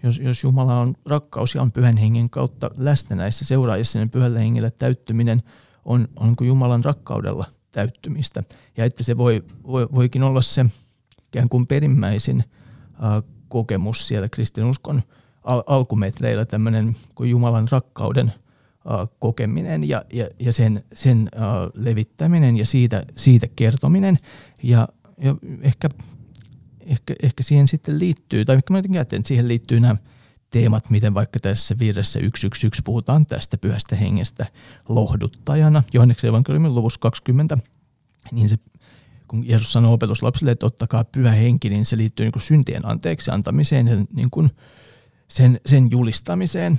[0.03, 4.38] jos, jos Jumala on rakkaus ja on pyhän hengen kautta läsnä näissä seuraajissa, niin pyhällä
[4.38, 5.43] hengellä täyttyminen
[5.85, 8.43] on, on kuin Jumalan rakkaudella täyttymistä.
[8.77, 10.66] Ja että se voi, voi, voikin olla se
[11.29, 12.45] ikään kuin perimmäisin
[13.05, 15.03] äh, kokemus siellä kristinuskon
[15.45, 18.33] al- alkumetreillä, tämmöinen kuin Jumalan rakkauden
[19.19, 21.43] kokeminen ja, ja, ja sen, sen äh,
[21.75, 24.16] levittäminen ja siitä, siitä kertominen.
[24.62, 24.88] Ja,
[25.19, 25.88] ja ehkä,
[26.81, 29.97] ehkä, ehkä siihen sitten liittyy, tai ehkä mä ajattelen, että siihen liittyy nämä
[30.51, 34.47] teemat, miten vaikka tässä virressä 111 puhutaan tästä pyhästä hengestä
[34.88, 35.83] lohduttajana.
[35.93, 37.59] Johanneksen evankeliumin luvussa 20,
[38.33, 38.57] niin se,
[39.29, 43.31] kun Jeesus sanoo opetuslapsille, että ottakaa pyhä henki, niin se liittyy niin kuin syntien anteeksi
[43.31, 44.51] antamiseen ja niin kuin
[45.29, 46.79] sen, sen julistamiseen.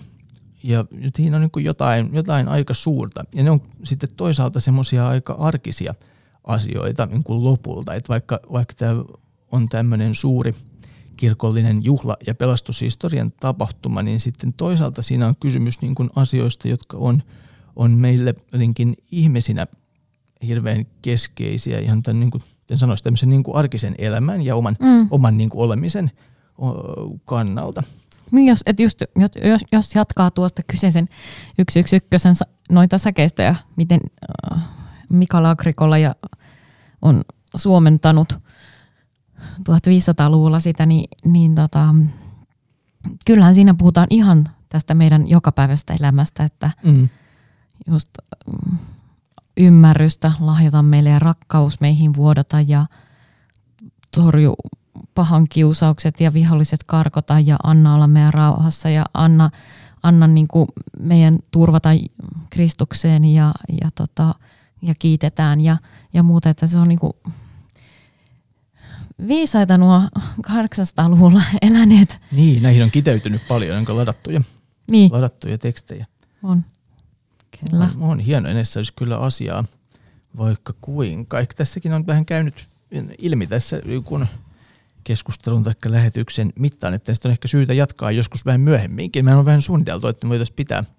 [0.63, 3.25] Ja siinä on niin jotain, jotain aika suurta.
[3.35, 5.95] Ja ne on sitten toisaalta semmoisia aika arkisia
[6.43, 7.93] asioita niin kuin lopulta.
[7.93, 9.03] Että vaikka, vaikka tämä
[9.51, 10.55] on tämmöinen suuri–
[11.21, 16.97] kirkollinen juhla ja pelastushistorian tapahtuma, niin sitten toisaalta siinä on kysymys niin kuin asioista, jotka
[16.97, 17.23] on,
[17.75, 19.67] on meille jotenkin ihmisinä
[20.47, 22.43] hirveän keskeisiä ihan tämän, niin kuin,
[22.75, 25.07] sanoisi, tämmöisen niin kuin arkisen elämän ja oman, mm.
[25.11, 26.11] oman niin kuin olemisen
[27.25, 27.83] kannalta.
[28.31, 29.01] Niin jos, et just,
[29.43, 31.07] jos, jos jatkaa tuosta kyseisen
[31.71, 33.99] 111 noita säkeistä ja miten
[34.53, 34.61] äh,
[35.09, 36.15] Mika Lagrikolla ja
[37.01, 37.21] on
[37.55, 38.37] suomentanut–
[39.41, 41.95] 1500-luvulla sitä, niin, niin tota,
[43.25, 47.09] kyllähän siinä puhutaan ihan tästä meidän jokapäiväistä elämästä, että mm.
[47.87, 48.09] just
[48.47, 48.77] mm,
[49.57, 52.85] ymmärrystä lahjota meille ja rakkaus meihin vuodata ja
[54.15, 54.55] torju
[55.15, 59.49] pahan kiusaukset ja viholliset karkota ja anna olla meidän rauhassa ja anna,
[60.03, 60.67] anna niin kuin
[60.99, 61.89] meidän turvata
[62.49, 64.35] Kristukseen ja, ja, tota,
[64.81, 65.77] ja kiitetään ja,
[66.13, 67.13] ja muuta, että se on niin kuin,
[69.27, 70.01] viisaita nuo
[70.47, 72.19] 800-luvulla eläneet.
[72.31, 74.41] Niin, näihin on kiteytynyt paljon, onko ladattuja,
[74.91, 75.11] niin.
[75.11, 76.05] ladattuja tekstejä.
[76.43, 76.65] On,
[77.59, 77.89] kyllä.
[77.99, 79.65] On, on hieno, enessä olisi kyllä asiaa
[80.37, 81.39] vaikka kuinka.
[81.39, 82.67] Ehkä tässäkin on vähän käynyt
[83.17, 84.27] ilmi tässä kun
[85.03, 89.25] keskustelun tai lähetyksen mittaan, että tästä on ehkä syytä jatkaa joskus vähän myöhemminkin.
[89.25, 90.83] Mehän on vähän suunniteltu, että me voitaisiin pitää–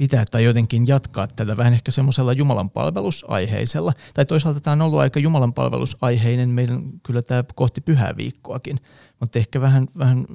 [0.00, 3.92] pitää tai jotenkin jatkaa tätä vähän ehkä semmoisella Jumalan palvelusaiheisella.
[4.14, 8.80] Tai toisaalta tämä on ollut aika Jumalan palvelusaiheinen meidän kyllä tämä kohti pyhää viikkoakin,
[9.20, 10.26] mutta ehkä vähän, vähän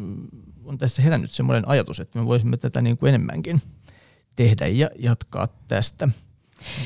[0.63, 3.61] on tässä herännyt semmoinen ajatus, että me voisimme tätä niin kuin enemmänkin
[4.35, 6.09] tehdä ja jatkaa tästä.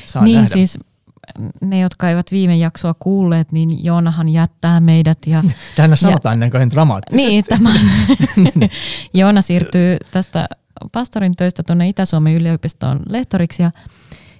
[0.04, 0.54] Saa niin nähdä.
[0.54, 0.78] siis
[1.60, 5.18] ne, jotka eivät viime jaksoa kuulleet, niin Joonahan jättää meidät.
[5.26, 5.42] Ja,
[5.76, 7.28] Tänne sanotaan ja, näin dramaattisesti.
[7.28, 7.70] Niin, tämä,
[9.14, 10.48] Joona siirtyy tästä
[10.92, 13.70] pastorin töistä tuonne Itä-Suomen yliopistoon lehtoriksi ja,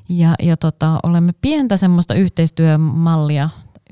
[0.08, 3.48] ja, ja tota, olemme pientä semmoista yhteistyömallia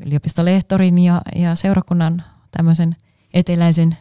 [0.07, 2.97] yliopistolehtorin ja, ja seurakunnan tämmöisen
[3.35, 3.97] eteläisen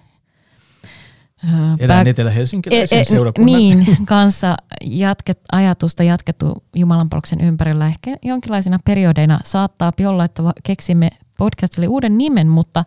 [1.79, 3.55] Elän etelä-helsinkiläisen e, e, seurakunnan.
[3.55, 7.87] Niin, kanssa jatket, ajatusta jatkettu Jumalanpalveluksen ympärillä.
[7.87, 12.85] Ehkä jonkinlaisina periodeina saattaa olla, että keksimme podcastille uuden nimen, mutta,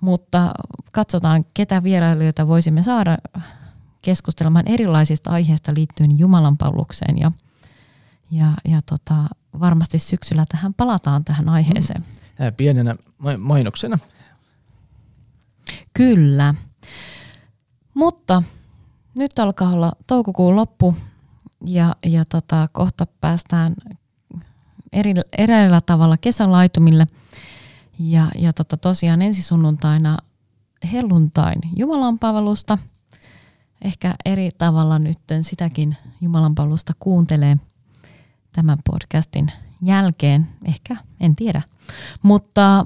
[0.00, 0.52] mutta
[0.92, 3.18] katsotaan, ketä vierailijoita voisimme saada
[4.02, 7.32] keskustelemaan erilaisista aiheista liittyen Jumalan palvelukseen ja,
[8.30, 9.14] ja, ja tota,
[9.60, 12.04] varmasti syksyllä tähän palataan tähän aiheeseen.
[12.38, 12.54] Mm.
[12.56, 12.94] Pienenä
[13.38, 13.98] mainoksena.
[15.92, 16.54] Kyllä.
[17.98, 18.42] Mutta
[19.18, 20.94] nyt alkaa olla toukokuun loppu
[21.66, 23.74] ja, ja tota, kohta päästään
[24.92, 27.06] eri, eräällä tavalla kesälaitumille.
[27.98, 30.18] Ja, ja tota, tosiaan ensi sunnuntaina
[30.92, 32.78] helluntain Jumalan palvelusta–
[33.82, 37.56] ehkä eri tavalla nyt sitäkin Jumalanpalvelusta kuuntelee
[38.52, 40.46] tämän podcastin jälkeen.
[40.64, 41.62] Ehkä, en tiedä.
[42.22, 42.84] Mutta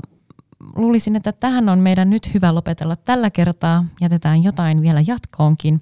[0.77, 3.85] luulisin, että tähän on meidän nyt hyvä lopetella tällä kertaa.
[4.01, 5.81] Jätetään jotain vielä jatkoonkin.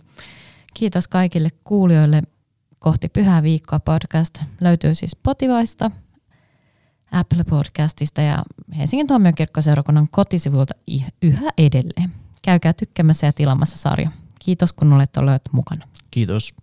[0.74, 2.22] Kiitos kaikille kuulijoille.
[2.78, 5.90] Kohti Pyhää viikkoa podcast löytyy siis Spotifysta,
[7.12, 8.42] Apple Podcastista ja
[8.76, 10.74] Helsingin tuomiokirkkoseurakunnan kotisivulta
[11.22, 12.12] yhä edelleen.
[12.42, 14.10] Käykää tykkäämässä ja tilaamassa sarja.
[14.38, 15.88] Kiitos kun olet olleet mukana.
[16.10, 16.54] Kiitos.